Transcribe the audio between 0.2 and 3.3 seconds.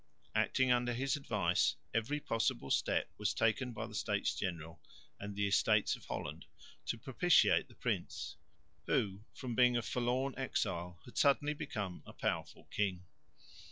Acting under his advice, every possible step